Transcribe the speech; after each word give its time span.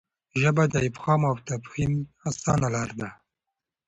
ژبه 0.41 0.63
د 0.73 0.75
افهام 0.89 1.21
او 1.29 1.35
تفهیم 1.49 1.93
اسانه 2.29 2.67
لار 2.75 2.89
ده. 2.99 3.09